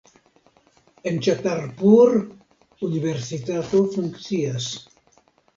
[1.11, 2.15] En Ĉatarpur
[2.89, 4.71] universitato funkcias.